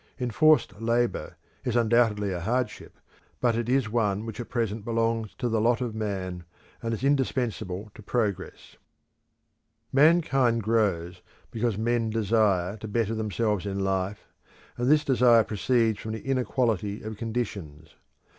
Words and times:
Enforced 0.19 0.81
labour 0.81 1.37
is 1.63 1.75
undoubtedly 1.75 2.31
a 2.31 2.39
hardship, 2.39 2.97
but 3.39 3.55
it 3.55 3.69
is 3.69 3.87
one 3.87 4.25
which 4.25 4.39
at 4.39 4.49
present 4.49 4.83
belongs 4.83 5.35
to 5.35 5.47
the 5.47 5.61
lot 5.61 5.79
of 5.79 5.93
man, 5.93 6.43
and 6.81 6.91
is 6.91 7.03
indispensable 7.03 7.91
to 7.93 8.01
progress. 8.01 8.51
The 8.63 8.65
Future 8.65 8.77
of 8.81 9.21
Human 9.21 9.21
Race 9.27 9.93
Mankind 10.23 10.63
grows 10.63 11.21
because 11.51 11.77
men 11.77 12.09
desire 12.09 12.77
to 12.77 12.87
better 12.87 13.13
themselves 13.13 13.67
in 13.67 13.77
life, 13.83 14.25
and 14.75 14.89
this 14.89 15.05
desire 15.05 15.43
proceeds 15.43 15.99
from 15.99 16.13
the 16.13 16.25
inequality 16.25 17.03
of 17.03 17.17
conditions. 17.17 17.93